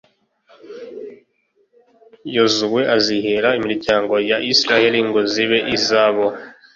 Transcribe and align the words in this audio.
yozuwe 2.35 2.81
azihera 2.95 3.49
imiryango 3.59 4.15
ya 4.29 4.37
israheli 4.53 4.99
ngo 5.07 5.19
zibe 5.31 5.59
izabo 5.77 6.23